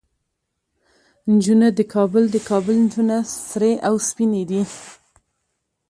[1.33, 3.17] نجونه د کابل، د کابل نجونه
[3.51, 4.61] سرې او سپينې دي